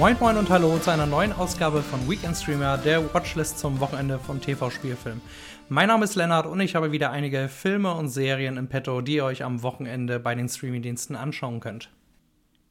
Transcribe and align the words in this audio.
Moin 0.00 0.16
Moin 0.18 0.38
und 0.38 0.48
Hallo 0.48 0.78
zu 0.78 0.90
einer 0.90 1.04
neuen 1.04 1.30
Ausgabe 1.34 1.82
von 1.82 2.08
Weekend 2.08 2.34
Streamer, 2.34 2.78
der 2.78 3.12
Watchlist 3.12 3.58
zum 3.58 3.80
Wochenende 3.80 4.18
von 4.18 4.40
TV-Spielfilm. 4.40 5.20
Mein 5.68 5.88
Name 5.88 6.06
ist 6.06 6.14
Lennart 6.14 6.46
und 6.46 6.58
ich 6.60 6.74
habe 6.74 6.90
wieder 6.90 7.10
einige 7.10 7.50
Filme 7.50 7.92
und 7.92 8.08
Serien 8.08 8.56
im 8.56 8.66
Petto, 8.66 9.02
die 9.02 9.16
ihr 9.16 9.26
euch 9.26 9.44
am 9.44 9.62
Wochenende 9.62 10.18
bei 10.18 10.34
den 10.34 10.48
Streamingdiensten 10.48 11.16
anschauen 11.16 11.60
könnt. 11.60 11.90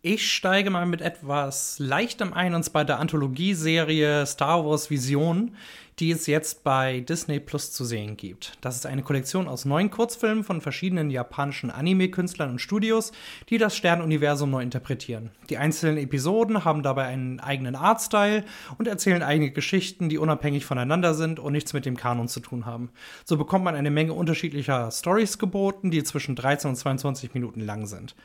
Ich 0.01 0.31
steige 0.31 0.71
mal 0.71 0.87
mit 0.87 1.01
etwas 1.01 1.77
Leichtem 1.77 2.33
ein, 2.33 2.55
und 2.55 2.63
zwar 2.63 2.83
der 2.83 2.97
Anthologieserie 2.97 4.25
Star 4.25 4.65
Wars 4.65 4.89
Vision, 4.89 5.55
die 5.99 6.11
es 6.11 6.27
jetzt 6.27 6.63
bei 6.63 7.01
Disney 7.01 7.39
Plus 7.39 7.73
zu 7.73 7.83
sehen 7.83 8.15
gibt. 8.15 8.57
Das 8.61 8.75
ist 8.75 8.85
eine 8.85 9.03
Kollektion 9.03 9.47
aus 9.47 9.65
neun 9.65 9.89
Kurzfilmen 9.89 10.45
von 10.45 10.61
verschiedenen 10.61 11.09
japanischen 11.09 11.71
Anime-Künstlern 11.71 12.51
und 12.51 12.59
Studios, 12.59 13.11
die 13.49 13.57
das 13.57 13.75
Sternuniversum 13.75 14.49
neu 14.49 14.61
interpretieren. 14.63 15.31
Die 15.49 15.57
einzelnen 15.57 15.97
Episoden 15.97 16.63
haben 16.63 16.83
dabei 16.83 17.05
einen 17.05 17.41
eigenen 17.41 17.75
Artstyle 17.75 18.45
und 18.77 18.87
erzählen 18.87 19.23
eigene 19.23 19.51
Geschichten, 19.51 20.07
die 20.07 20.17
unabhängig 20.17 20.65
voneinander 20.65 21.13
sind 21.13 21.39
und 21.39 21.51
nichts 21.51 21.73
mit 21.73 21.85
dem 21.85 21.97
Kanon 21.97 22.29
zu 22.29 22.39
tun 22.39 22.65
haben. 22.65 22.89
So 23.25 23.37
bekommt 23.37 23.65
man 23.65 23.75
eine 23.75 23.91
Menge 23.91 24.13
unterschiedlicher 24.13 24.91
Stories 24.91 25.37
geboten, 25.37 25.91
die 25.91 26.03
zwischen 26.03 26.35
13 26.35 26.69
und 26.69 26.75
22 26.77 27.33
Minuten 27.33 27.61
lang 27.61 27.85
sind. 27.87 28.15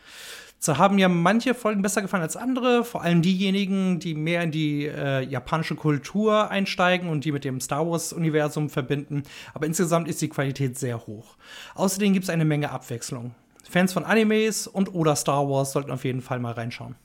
So 0.64 0.78
haben 0.78 0.94
mir 0.94 1.10
manche 1.10 1.52
Folgen 1.52 1.82
besser 1.82 2.00
gefallen 2.00 2.22
als 2.22 2.38
andere, 2.38 2.84
vor 2.84 3.02
allem 3.02 3.20
diejenigen, 3.20 3.98
die 3.98 4.14
mehr 4.14 4.42
in 4.42 4.50
die 4.50 4.86
äh, 4.86 5.20
japanische 5.20 5.74
Kultur 5.74 6.50
einsteigen 6.50 7.10
und 7.10 7.26
die 7.26 7.32
mit 7.32 7.44
dem 7.44 7.60
Star 7.64 7.88
Wars-Universum 7.88 8.70
verbinden. 8.70 9.24
Aber 9.52 9.66
insgesamt 9.66 10.08
ist 10.08 10.22
die 10.22 10.28
Qualität 10.28 10.78
sehr 10.78 11.06
hoch. 11.06 11.36
Außerdem 11.74 12.12
gibt 12.12 12.24
es 12.24 12.30
eine 12.30 12.44
Menge 12.44 12.70
Abwechslung. 12.70 13.34
Fans 13.68 13.92
von 13.92 14.04
Animes 14.04 14.66
und 14.66 14.94
oder 14.94 15.16
Star 15.16 15.48
Wars 15.48 15.72
sollten 15.72 15.90
auf 15.90 16.04
jeden 16.04 16.20
Fall 16.20 16.38
mal 16.38 16.52
reinschauen. 16.52 16.96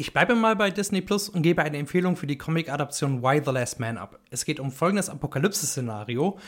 Ich 0.00 0.14
bleibe 0.14 0.34
mal 0.34 0.56
bei 0.56 0.70
Disney 0.70 1.02
Plus 1.02 1.28
und 1.28 1.42
gebe 1.42 1.62
eine 1.62 1.76
Empfehlung 1.76 2.16
für 2.16 2.26
die 2.26 2.38
Comic-Adaption 2.38 3.22
Why 3.22 3.42
the 3.44 3.50
Last 3.50 3.80
Man 3.80 3.98
Up. 3.98 4.18
Es 4.30 4.46
geht 4.46 4.58
um 4.58 4.72
folgendes 4.72 5.10
Apokalypse-Szenario 5.10 6.38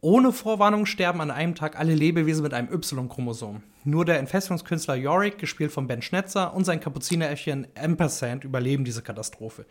ohne 0.00 0.32
Vorwarnung 0.32 0.86
sterben 0.86 1.20
an 1.20 1.30
einem 1.30 1.54
Tag 1.54 1.78
alle 1.78 1.94
Lebewesen 1.94 2.42
mit 2.42 2.52
einem 2.52 2.72
Y-Chromosom. 2.72 3.62
Nur 3.84 4.04
der 4.04 4.18
Entfesselungskünstler 4.18 4.94
Yorick, 4.94 5.38
gespielt 5.38 5.72
von 5.72 5.86
Ben 5.86 6.02
Schnetzer, 6.02 6.54
und 6.54 6.64
sein 6.64 6.80
Kapuzineräffchen 6.80 7.66
Ampersand 7.74 8.44
überleben 8.44 8.84
diese 8.84 9.02
Katastrophe. 9.02 9.64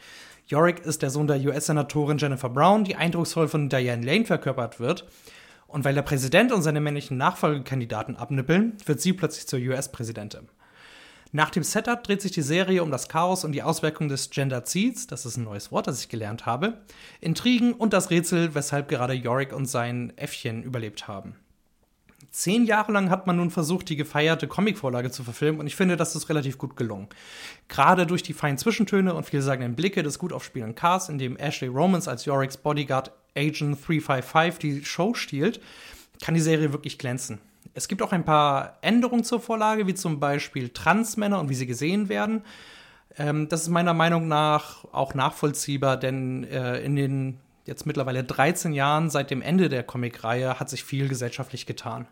Yorick 0.47 0.85
ist 0.85 1.01
der 1.01 1.09
Sohn 1.09 1.27
der 1.27 1.39
US-Senatorin 1.39 2.17
Jennifer 2.17 2.49
Brown, 2.49 2.83
die 2.83 2.95
eindrucksvoll 2.95 3.47
von 3.47 3.69
Diane 3.69 4.05
Lane 4.05 4.25
verkörpert 4.25 4.79
wird. 4.79 5.05
Und 5.67 5.85
weil 5.85 5.95
der 5.95 6.01
Präsident 6.01 6.51
und 6.51 6.61
seine 6.61 6.81
männlichen 6.81 7.17
Nachfolgekandidaten 7.17 8.15
abnippeln, 8.15 8.77
wird 8.85 9.01
sie 9.01 9.13
plötzlich 9.13 9.47
zur 9.47 9.59
US-Präsidentin. 9.59 10.47
Nach 11.35 11.49
dem 11.49 11.63
Setup 11.63 12.01
dreht 12.01 12.21
sich 12.21 12.31
die 12.31 12.41
Serie 12.41 12.81
um 12.81 12.91
das 12.91 13.09
Chaos 13.09 13.43
und 13.43 13.51
die 13.51 13.61
Auswirkungen 13.61 14.07
des 14.07 14.29
Genderzids, 14.29 15.05
das 15.05 15.25
ist 15.25 15.35
ein 15.35 15.43
neues 15.43 15.69
Wort, 15.69 15.85
das 15.85 15.99
ich 15.99 16.07
gelernt 16.07 16.45
habe, 16.45 16.77
Intrigen 17.19 17.73
und 17.73 17.91
das 17.91 18.09
Rätsel, 18.09 18.55
weshalb 18.55 18.87
gerade 18.87 19.13
Yorick 19.13 19.51
und 19.51 19.65
sein 19.65 20.13
Äffchen 20.15 20.63
überlebt 20.63 21.09
haben. 21.09 21.35
Zehn 22.31 22.63
Jahre 22.63 22.93
lang 22.93 23.09
hat 23.09 23.27
man 23.27 23.35
nun 23.35 23.51
versucht, 23.51 23.89
die 23.89 23.97
gefeierte 23.97 24.47
Comicvorlage 24.47 25.11
zu 25.11 25.25
verfilmen 25.25 25.59
und 25.59 25.67
ich 25.67 25.75
finde, 25.75 25.97
das 25.97 26.15
ist 26.15 26.29
relativ 26.29 26.57
gut 26.57 26.77
gelungen. 26.77 27.09
Gerade 27.67 28.07
durch 28.07 28.23
die 28.23 28.31
feinen 28.31 28.57
Zwischentöne 28.57 29.13
und 29.13 29.25
vielsagenden 29.25 29.75
Blicke 29.75 30.03
des 30.03 30.19
gut 30.19 30.31
aufspielenden 30.31 30.75
Cars, 30.75 31.09
in 31.09 31.17
dem 31.17 31.35
Ashley 31.35 31.67
Romans 31.67 32.07
als 32.07 32.23
Yoricks 32.23 32.55
Bodyguard 32.55 33.11
Agent 33.35 33.77
355 33.85 34.57
die 34.59 34.85
Show 34.85 35.13
stiehlt, 35.13 35.59
kann 36.23 36.33
die 36.33 36.39
Serie 36.39 36.71
wirklich 36.71 36.97
glänzen. 36.97 37.41
Es 37.77 37.89
gibt 37.89 38.01
auch 38.01 38.13
ein 38.13 38.23
paar 38.23 38.77
Änderungen 38.81 39.25
zur 39.25 39.41
Vorlage, 39.41 39.85
wie 39.85 39.93
zum 39.93 40.21
Beispiel 40.21 40.69
Transmänner 40.69 41.41
und 41.41 41.49
wie 41.49 41.55
sie 41.55 41.67
gesehen 41.67 42.07
werden. 42.07 42.41
Ähm, 43.17 43.49
das 43.49 43.63
ist 43.63 43.69
meiner 43.69 43.93
Meinung 43.93 44.29
nach 44.29 44.85
auch 44.93 45.13
nachvollziehbar, 45.13 45.97
denn 45.97 46.45
äh, 46.45 46.79
in 46.79 46.95
den 46.95 47.39
jetzt 47.65 47.85
mittlerweile 47.85 48.23
13 48.23 48.71
Jahren 48.71 49.09
seit 49.09 49.29
dem 49.29 49.41
Ende 49.41 49.67
der 49.67 49.83
Comicreihe 49.83 50.57
hat 50.57 50.69
sich 50.69 50.85
viel 50.85 51.09
gesellschaftlich 51.09 51.65
getan. 51.65 52.07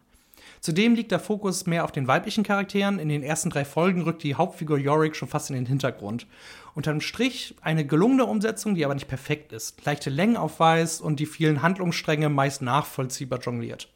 Zudem 0.59 0.95
liegt 0.95 1.11
der 1.11 1.19
Fokus 1.19 1.65
mehr 1.65 1.85
auf 1.85 1.93
den 1.93 2.07
weiblichen 2.07 2.43
Charakteren. 2.43 2.99
In 2.99 3.07
den 3.07 3.23
ersten 3.23 3.49
drei 3.49 3.63
Folgen 3.63 4.01
rückt 4.01 4.23
die 4.23 4.35
Hauptfigur 4.35 4.77
Yorick 4.77 5.15
schon 5.15 5.29
fast 5.29 5.49
in 5.49 5.55
den 5.55 5.65
Hintergrund. 5.65 6.27
Unterm 6.75 6.99
Strich 6.99 7.55
eine 7.61 7.85
gelungene 7.85 8.25
Umsetzung, 8.25 8.75
die 8.75 8.83
aber 8.83 8.95
nicht 8.95 9.07
perfekt 9.07 9.53
ist, 9.53 9.85
leichte 9.85 10.09
Längen 10.09 10.35
aufweist 10.35 11.01
und 11.01 11.21
die 11.21 11.25
vielen 11.25 11.61
Handlungsstränge 11.61 12.27
meist 12.27 12.61
nachvollziehbar 12.61 13.39
jongliert. 13.39 13.87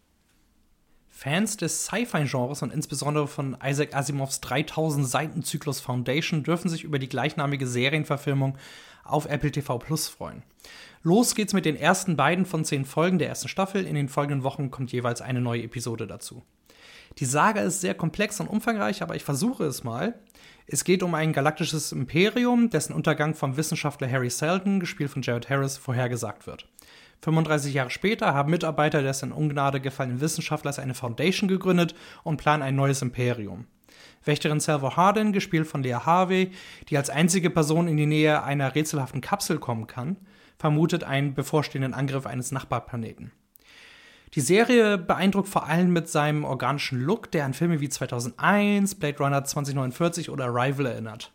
Fans 1.18 1.58
des 1.58 1.86
Sci-Fi-Genres 1.86 2.62
und 2.62 2.72
insbesondere 2.72 3.28
von 3.28 3.58
Isaac 3.66 3.96
Asimovs 3.96 4.40
3000 4.40 5.08
Seiten 5.08 5.42
Zyklus 5.42 5.80
Foundation 5.80 6.44
dürfen 6.44 6.70
sich 6.70 6.84
über 6.84 7.00
die 7.00 7.10
gleichnamige 7.10 7.66
Serienverfilmung 7.66 8.56
auf 9.04 9.26
Apple 9.26 9.52
TV 9.52 9.80
Plus 9.80 10.10
freuen. 10.10 10.44
Los 11.02 11.34
geht's 11.34 11.54
mit 11.54 11.66
den 11.66 11.76
ersten 11.76 12.18
beiden 12.18 12.46
von 12.46 12.64
zehn 12.64 12.86
Folgen 12.86 13.18
der 13.18 13.30
ersten 13.30 13.48
Staffel. 13.48 13.88
In 13.88 13.96
den 13.96 14.10
folgenden 14.10 14.44
Wochen 14.44 14.70
kommt 14.70 14.92
jeweils 14.92 15.22
eine 15.22 15.42
neue 15.42 15.64
Episode 15.64 16.06
dazu. 16.06 16.44
Die 17.18 17.26
Saga 17.26 17.62
ist 17.62 17.82
sehr 17.82 17.96
komplex 17.96 18.40
und 18.40 18.48
umfangreich, 18.48 19.02
aber 19.02 19.16
ich 19.16 19.24
versuche 19.24 19.64
es 19.64 19.84
mal. 19.84 20.20
Es 20.68 20.84
geht 20.84 21.02
um 21.02 21.16
ein 21.16 21.34
galaktisches 21.34 21.94
Imperium, 21.94 22.70
dessen 22.70 22.94
Untergang 22.94 23.34
vom 23.34 23.58
Wissenschaftler 23.58 24.08
Harry 24.08 24.30
Seldon, 24.30 24.80
gespielt 24.80 25.10
von 25.10 25.24
Jared 25.24 25.50
Harris, 25.50 25.78
vorhergesagt 25.78 26.46
wird. 26.46 26.68
35 27.22 27.74
Jahre 27.74 27.90
später 27.90 28.34
haben 28.34 28.52
Mitarbeiter 28.52 29.02
des 29.02 29.24
in 29.24 29.32
Ungnade 29.32 29.82
gefallenen 29.82 30.22
Wissenschaftlers 30.22 30.80
eine 30.80 30.94
Foundation 30.94 31.48
gegründet 31.48 31.96
und 32.24 32.38
planen 32.38 32.64
ein 32.64 32.76
neues 32.76 33.02
Imperium. 33.02 33.66
Wächterin 34.24 34.60
Salvo 34.60 34.96
Hardin, 34.96 35.34
gespielt 35.34 35.68
von 35.68 35.84
Lea 35.84 35.94
Harvey, 36.06 36.52
die 36.90 36.98
als 36.98 37.10
einzige 37.10 37.50
Person 37.50 37.88
in 37.88 37.98
die 37.98 38.06
Nähe 38.06 38.44
einer 38.44 38.76
rätselhaften 38.76 39.22
Kapsel 39.22 39.58
kommen 39.58 39.88
kann, 39.88 40.18
vermutet 40.58 41.04
einen 41.04 41.34
bevorstehenden 41.34 41.94
Angriff 41.94 42.26
eines 42.26 42.52
Nachbarplaneten. 42.52 43.32
Die 44.34 44.42
Serie 44.42 44.98
beeindruckt 44.98 45.48
vor 45.48 45.68
allem 45.68 45.94
mit 45.94 46.10
seinem 46.10 46.44
organischen 46.44 47.02
Look, 47.02 47.32
der 47.32 47.46
an 47.46 47.54
Filme 47.54 47.80
wie 47.80 47.90
2001, 47.90 48.96
Blade 48.96 49.18
Runner 49.20 49.44
2049 49.44 50.30
oder 50.30 50.46
Arrival 50.46 50.86
erinnert. 50.86 51.32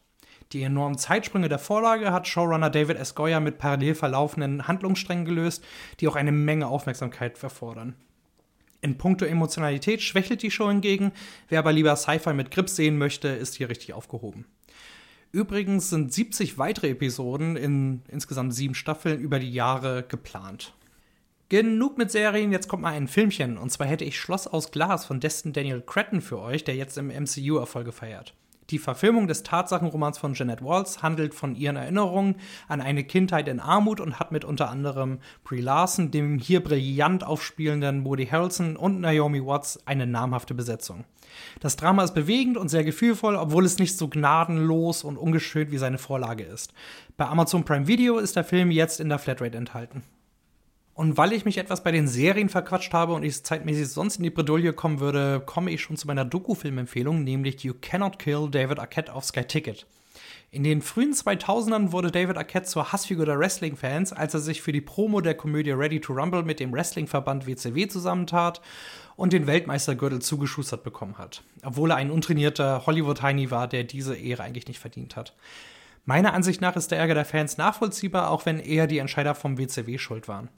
Die 0.53 0.63
enormen 0.63 0.99
Zeitsprünge 0.99 1.49
der 1.49 1.59
Vorlage 1.59 2.13
hat 2.13 2.29
Showrunner 2.29 2.69
David 2.69 2.99
S. 2.99 3.15
Goyer 3.15 3.41
mit 3.41 3.57
parallel 3.57 3.95
verlaufenden 3.95 4.69
Handlungssträngen 4.69 5.25
gelöst, 5.25 5.65
die 5.99 6.09
auch 6.09 6.17
eine 6.17 6.33
Menge 6.33 6.67
Aufmerksamkeit 6.67 7.43
erfordern. 7.43 7.95
In 8.83 8.99
puncto 8.99 9.25
Emotionalität 9.25 10.03
schwächelt 10.03 10.43
die 10.43 10.51
Show 10.51 10.69
hingegen. 10.69 11.13
Wer 11.49 11.61
aber 11.61 11.73
lieber 11.73 11.97
Sci-Fi 11.97 12.35
mit 12.35 12.51
Grips 12.51 12.77
sehen 12.77 12.99
möchte, 12.99 13.29
ist 13.29 13.55
hier 13.55 13.71
richtig 13.71 13.95
aufgehoben. 13.95 14.45
Übrigens 15.31 15.89
sind 15.89 16.13
70 16.13 16.59
weitere 16.59 16.91
Episoden 16.91 17.57
in 17.57 18.03
insgesamt 18.09 18.55
sieben 18.55 18.75
Staffeln 18.75 19.21
über 19.21 19.39
die 19.39 19.53
Jahre 19.53 20.03
geplant. 20.03 20.75
Genug 21.49 21.97
mit 21.97 22.11
Serien, 22.11 22.53
jetzt 22.53 22.69
kommt 22.69 22.83
mal 22.83 22.93
ein 22.93 23.09
Filmchen. 23.09 23.57
Und 23.57 23.71
zwar 23.71 23.87
hätte 23.87 24.05
ich 24.05 24.21
Schloss 24.21 24.47
aus 24.47 24.71
Glas 24.71 25.07
von 25.07 25.21
Destin 25.21 25.55
Daniel 25.55 25.81
Cretton 25.81 26.21
für 26.21 26.41
euch, 26.41 26.65
der 26.65 26.77
jetzt 26.77 26.99
im 26.99 27.09
MCU 27.09 27.57
Erfolge 27.57 27.93
feiert. 27.93 28.35
Die 28.73 28.79
Verfilmung 28.79 29.27
des 29.27 29.43
Tatsachenromans 29.43 30.17
von 30.17 30.33
Jeanette 30.33 30.65
Walls 30.65 31.03
handelt 31.03 31.35
von 31.35 31.55
ihren 31.55 31.77
Erinnerungen 31.77 32.37
an 32.69 32.81
eine 32.81 33.05
Kindheit 33.05 33.47
in 33.47 33.61
Armut 33.61 34.01
und 34.01 34.19
hat 34.19 34.33
mit 34.33 34.47
unter 34.47 34.71
anderem 34.71 35.19
Brie 35.45 35.61
Larson, 35.61 36.11
dem 36.11 36.39
hier 36.39 36.65
brillant 36.65 37.23
aufspielenden 37.23 38.07
Woody 38.07 38.27
Harrelson 38.27 38.79
und 38.79 39.03
Naomi 39.03 39.45
Watts 39.45 39.87
eine 39.87 40.07
namhafte 40.07 40.55
Besetzung. 40.55 41.05
Das 41.61 41.77
Drama 41.77 42.03
ist 42.03 42.15
bewegend 42.15 42.57
und 42.57 42.71
sehr 42.71 42.83
gefühlvoll, 42.83 43.37
obwohl 43.37 43.67
es 43.67 43.79
nicht 43.79 43.99
so 43.99 44.09
gnadenlos 44.09 45.05
und 45.05 45.19
ungeschönt 45.19 45.71
wie 45.71 45.77
seine 45.77 45.99
Vorlage 45.99 46.45
ist. 46.45 46.73
Bei 47.19 47.27
Amazon 47.27 47.67
Prime 47.67 47.87
Video 47.87 48.17
ist 48.17 48.37
der 48.37 48.45
Film 48.45 48.71
jetzt 48.71 49.01
in 49.01 49.11
der 49.11 49.19
Flatrate 49.19 49.59
enthalten. 49.59 50.03
Und 50.95 51.17
weil 51.17 51.33
ich 51.33 51.45
mich 51.45 51.57
etwas 51.57 51.83
bei 51.83 51.91
den 51.91 52.07
Serien 52.07 52.51
verquatscht 52.51 52.93
habe 52.93 53.15
und 53.15 53.23
ich 53.23 53.43
zeitmäßig 53.43 53.89
sonst 53.89 54.17
in 54.17 54.25
die 54.25 54.31
Bredouille 54.31 54.75
kommen 54.75 55.01
würde, 55.01 55.43
komme 55.45 55.71
ich 55.71 55.81
schon 55.81 55.97
zu 55.97 56.07
meiner 56.07 56.27
Doku-Filmempfehlung, 56.27 57.25
nämlich 57.25 57.65
You 57.65 57.73
Cannot 57.81 58.19
Kill 58.19 58.49
David 58.51 58.79
Arquette 58.79 59.15
auf 59.15 59.25
Sky 59.25 59.45
Ticket. 59.45 59.87
In 60.51 60.65
den 60.65 60.83
frühen 60.83 61.15
2000ern 61.15 61.93
wurde 61.93 62.11
David 62.11 62.37
Arquette 62.37 62.67
zur 62.67 62.93
Hassfigur 62.93 63.25
der 63.25 63.39
Wrestling-Fans, 63.39 64.13
als 64.13 64.35
er 64.35 64.41
sich 64.41 64.61
für 64.61 64.73
die 64.73 64.83
Promo 64.83 65.23
der 65.23 65.35
Komödie 65.35 65.71
Ready 65.71 65.99
to 65.99 66.13
Rumble 66.13 66.43
mit 66.43 66.61
dem 66.61 66.75
Wrestling-Verband 66.75 67.47
WCW 67.47 67.89
zusammentat 67.89 68.61
und 69.17 69.33
den 69.33 69.47
Weltmeistergürtel 69.47 70.21
zugeschustert 70.21 70.85
bekommen 70.85 71.17
hat. 71.17 71.43
Obwohl 71.65 71.93
er 71.93 71.97
ein 71.97 72.11
untrainierter 72.11 72.85
Hollywood-Heini 72.85 73.51
war, 73.51 73.67
der 73.67 73.85
diese 73.85 74.15
Ehre 74.15 74.43
eigentlich 74.43 74.69
nicht 74.69 74.79
verdient 74.79 75.17
hat. 75.17 75.35
Meiner 76.05 76.35
Ansicht 76.35 76.61
nach 76.61 76.77
ist 76.77 76.91
der 76.91 76.99
Ärger 76.99 77.15
der 77.15 77.25
Fans 77.25 77.57
nachvollziehbar, 77.57 78.31
auch 78.31 78.45
wenn 78.45 78.59
eher 78.59 78.87
die 78.87 78.99
Entscheider 78.99 79.35
vom 79.35 79.57
WCW 79.57 79.97
schuld 79.97 80.29
waren. 80.29 80.51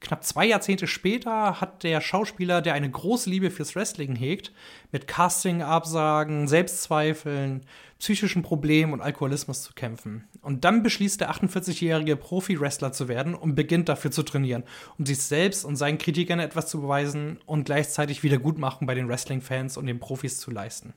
Knapp 0.00 0.24
zwei 0.24 0.46
Jahrzehnte 0.46 0.86
später 0.86 1.60
hat 1.60 1.82
der 1.82 2.00
Schauspieler, 2.00 2.60
der 2.60 2.74
eine 2.74 2.90
große 2.90 3.30
Liebe 3.30 3.50
fürs 3.50 3.74
Wrestling 3.74 4.14
hegt, 4.14 4.52
mit 4.92 5.06
Casting-Absagen, 5.06 6.48
Selbstzweifeln, 6.48 7.64
psychischen 7.98 8.42
Problemen 8.42 8.92
und 8.92 9.00
Alkoholismus 9.00 9.62
zu 9.62 9.72
kämpfen. 9.72 10.28
Und 10.42 10.64
dann 10.64 10.82
beschließt 10.82 11.20
der 11.20 11.30
48-jährige 11.30 12.16
Profi-Wrestler 12.16 12.92
zu 12.92 13.08
werden 13.08 13.34
und 13.34 13.54
beginnt 13.54 13.88
dafür 13.88 14.10
zu 14.10 14.22
trainieren, 14.22 14.64
um 14.98 15.06
sich 15.06 15.22
selbst 15.22 15.64
und 15.64 15.76
seinen 15.76 15.98
Kritikern 15.98 16.40
etwas 16.40 16.68
zu 16.68 16.82
beweisen 16.82 17.38
und 17.46 17.64
gleichzeitig 17.64 18.22
Wiedergutmachung 18.22 18.86
bei 18.86 18.94
den 18.94 19.08
Wrestling-Fans 19.08 19.78
und 19.78 19.86
den 19.86 19.98
Profis 19.98 20.38
zu 20.38 20.50
leisten. 20.50 20.92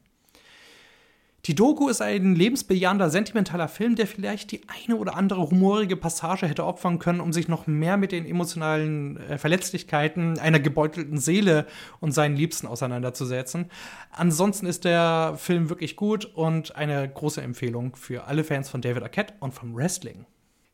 Die 1.50 1.56
Doku 1.56 1.90
ist 1.90 2.00
ein 2.00 2.36
lebensbejahender, 2.36 3.10
sentimentaler 3.10 3.68
Film, 3.68 3.96
der 3.96 4.06
vielleicht 4.06 4.52
die 4.52 4.62
eine 4.68 4.98
oder 4.98 5.16
andere 5.16 5.50
humorige 5.50 5.98
Passage 5.98 6.48
hätte 6.48 6.64
opfern 6.64 7.00
können, 7.00 7.20
um 7.20 7.34
sich 7.34 7.48
noch 7.48 7.66
mehr 7.66 7.98
mit 7.98 8.12
den 8.12 8.28
emotionalen 8.28 9.18
äh, 9.18 9.40
Verletzlichkeiten 9.40 10.38
einer 10.38 10.60
gebeutelten 10.60 11.18
Seele 11.18 11.66
und 12.02 12.12
seinen 12.12 12.36
Liebsten 12.36 12.68
auseinanderzusetzen. 12.68 13.72
Ansonsten 14.12 14.68
ist 14.68 14.86
der 14.86 15.38
Film 15.38 15.70
wirklich 15.70 15.96
gut 15.96 16.26
und 16.26 16.76
eine 16.76 17.10
große 17.10 17.42
Empfehlung 17.42 17.96
für 17.96 18.26
alle 18.26 18.44
Fans 18.44 18.70
von 18.70 18.82
David 18.82 19.02
Arquette 19.02 19.34
und 19.40 19.52
vom 19.52 19.76
Wrestling. 19.76 20.28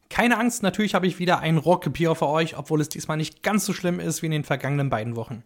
Keine 0.10 0.38
Angst, 0.38 0.62
natürlich 0.62 0.94
habe 0.94 1.08
ich 1.08 1.20
wieder 1.20 1.40
ein 1.40 1.56
Rockgepier 1.56 2.16
für 2.16 2.28
euch, 2.28 2.58
obwohl 2.58 2.82
es 2.82 2.90
diesmal 2.90 3.16
nicht 3.16 3.44
ganz 3.44 3.66
so 3.66 3.72
schlimm 3.72 4.02
ist 4.02 4.22
wie 4.22 4.26
in 4.26 4.34
den 4.34 4.44
vergangenen 4.44 4.90
beiden 4.90 5.16
Wochen. 5.16 5.46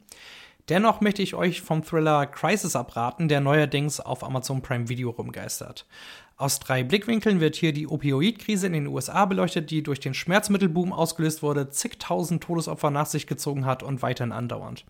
Dennoch 0.70 1.02
möchte 1.02 1.24
ich 1.24 1.34
euch 1.34 1.62
vom 1.62 1.84
Thriller 1.84 2.28
Crisis 2.28 2.76
abraten, 2.76 3.28
der 3.28 3.42
neuerdings 3.42 4.00
auf 4.00 4.24
Amazon 4.24 4.62
Prime 4.62 4.88
Video 4.88 5.10
rumgeistert. 5.10 5.88
Aus 6.38 6.60
drei 6.60 6.84
Blickwinkeln 6.84 7.40
wird 7.40 7.56
hier 7.56 7.74
die 7.74 7.88
Opioidkrise 7.88 8.68
in 8.68 8.74
den 8.74 8.86
USA 8.86 9.26
beleuchtet, 9.26 9.72
die 9.72 9.82
durch 9.82 10.00
den 10.00 10.14
Schmerzmittelboom 10.14 10.94
ausgelöst 10.94 11.42
wurde, 11.42 11.72
zigtausend 11.72 12.44
Todesopfer 12.44 12.92
nach 12.92 13.08
sich 13.08 13.26
gezogen 13.26 13.66
hat 13.66 13.82
und 13.82 14.04
weiterhin 14.04 14.32
andauernd. 14.32 14.86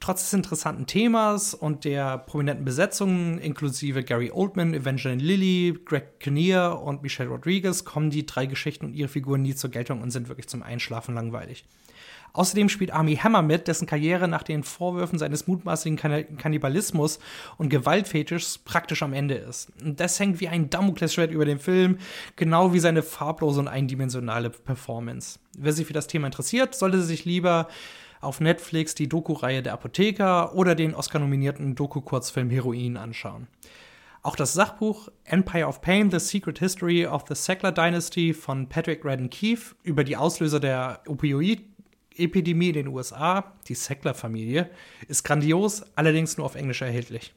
Trotz 0.00 0.22
des 0.24 0.32
interessanten 0.32 0.86
Themas 0.86 1.54
und 1.54 1.84
der 1.84 2.18
prominenten 2.18 2.64
Besetzungen 2.64 3.38
inklusive 3.38 4.02
Gary 4.02 4.32
Oldman, 4.32 4.74
Evangeline 4.74 5.22
Lilly, 5.22 5.78
Greg 5.84 6.18
Kinnear 6.18 6.82
und 6.82 7.02
Michelle 7.02 7.28
Rodriguez 7.28 7.84
kommen 7.84 8.10
die 8.10 8.26
drei 8.26 8.46
Geschichten 8.46 8.86
und 8.86 8.94
ihre 8.94 9.08
Figuren 9.08 9.42
nie 9.42 9.54
zur 9.54 9.70
Geltung 9.70 10.02
und 10.02 10.10
sind 10.10 10.28
wirklich 10.28 10.48
zum 10.48 10.62
Einschlafen 10.64 11.14
langweilig. 11.14 11.64
Außerdem 12.32 12.68
spielt 12.68 12.92
Army 12.92 13.16
Hammer 13.16 13.42
mit, 13.42 13.68
dessen 13.68 13.86
Karriere 13.86 14.28
nach 14.28 14.42
den 14.42 14.62
Vorwürfen 14.62 15.18
seines 15.18 15.46
mutmaßlichen 15.46 15.98
kann 15.98 16.36
Kannibalismus 16.36 17.18
und 17.56 17.68
Gewaltfetischs 17.68 18.58
praktisch 18.58 19.02
am 19.02 19.12
Ende 19.12 19.34
ist. 19.34 19.70
Und 19.82 20.00
das 20.00 20.18
hängt 20.20 20.40
wie 20.40 20.48
ein 20.48 20.70
Damoklesschwert 20.70 21.30
über 21.30 21.44
dem 21.44 21.58
Film, 21.58 21.98
genau 22.36 22.72
wie 22.72 22.78
seine 22.80 23.02
farblose 23.02 23.60
und 23.60 23.68
eindimensionale 23.68 24.50
Performance. 24.50 25.38
Wer 25.58 25.72
sich 25.72 25.86
für 25.86 25.92
das 25.92 26.06
Thema 26.06 26.26
interessiert, 26.26 26.74
sollte 26.74 27.02
sich 27.02 27.24
lieber 27.24 27.68
auf 28.20 28.40
Netflix 28.40 28.94
die 28.94 29.08
Doku-Reihe 29.08 29.62
Der 29.62 29.72
Apotheker 29.72 30.54
oder 30.54 30.74
den 30.74 30.94
Oscar-nominierten 30.94 31.74
Doku-Kurzfilm 31.74 32.50
Heroin 32.50 32.96
anschauen. 32.96 33.46
Auch 34.22 34.36
das 34.36 34.52
Sachbuch 34.52 35.08
Empire 35.24 35.66
of 35.66 35.80
Pain, 35.80 36.10
The 36.10 36.18
Secret 36.18 36.58
History 36.58 37.06
of 37.06 37.24
the 37.26 37.34
Sackler 37.34 37.72
Dynasty 37.72 38.34
von 38.34 38.68
Patrick 38.68 39.02
Radden 39.02 39.30
Keefe 39.30 39.74
über 39.82 40.04
die 40.04 40.18
Auslöser 40.18 40.60
der 40.60 41.00
Opioid 41.06 41.69
Epidemie 42.16 42.68
in 42.68 42.74
den 42.74 42.88
USA, 42.88 43.52
die 43.68 43.74
Sackler-Familie, 43.74 44.70
ist 45.08 45.24
grandios, 45.24 45.84
allerdings 45.94 46.36
nur 46.36 46.46
auf 46.46 46.54
Englisch 46.54 46.82
erhältlich. 46.82 47.32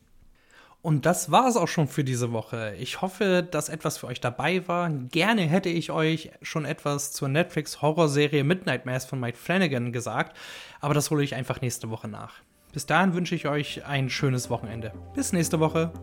Und 0.83 1.05
das 1.05 1.31
war 1.31 1.47
es 1.47 1.55
auch 1.55 1.69
schon 1.69 1.87
für 1.87 2.03
diese 2.03 2.33
Woche. 2.33 2.75
Ich 2.77 3.01
hoffe, 3.01 3.47
dass 3.49 3.69
etwas 3.69 3.97
für 3.97 4.07
euch 4.07 4.19
dabei 4.19 4.67
war. 4.67 4.89
Gerne 4.89 5.43
hätte 5.43 5.69
ich 5.69 5.91
euch 5.91 6.31
schon 6.41 6.65
etwas 6.65 7.13
zur 7.13 7.29
Netflix-Horrorserie 7.29 8.43
Midnight 8.43 8.85
Mass 8.85 9.05
von 9.05 9.19
Mike 9.19 9.37
Flanagan 9.37 9.93
gesagt, 9.93 10.35
aber 10.81 10.93
das 10.93 11.09
hole 11.09 11.23
ich 11.23 11.35
einfach 11.35 11.61
nächste 11.61 11.89
Woche 11.89 12.09
nach. 12.09 12.33
Bis 12.73 12.85
dahin 12.85 13.13
wünsche 13.13 13.33
ich 13.33 13.47
euch 13.47 13.85
ein 13.85 14.09
schönes 14.09 14.49
Wochenende. 14.49 14.91
Bis 15.15 15.31
nächste 15.31 15.61
Woche. 15.61 15.93